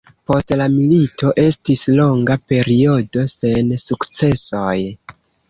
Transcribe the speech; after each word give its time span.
Post 0.29 0.51
la 0.61 0.65
milito, 0.77 1.29
estis 1.43 1.83
longa 1.99 2.39
periodo 2.53 3.27
sen 3.35 3.71
sukcesoj. 3.85 4.75